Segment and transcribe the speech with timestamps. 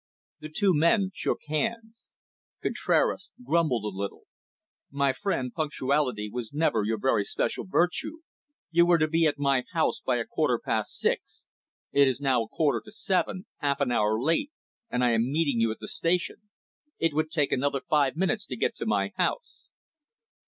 [0.39, 2.15] The two men shook hands.
[2.63, 4.23] Contraras grumbled a little.
[4.89, 8.21] "My friend, punctuality was never your very special virtue.
[8.71, 11.45] You were to be at my house by a quarter past six.
[11.91, 14.51] It is now a quarter to seven, half an hour late,
[14.89, 16.49] and I am meeting you at the station.
[16.97, 19.69] It would take another five minutes to get to my house."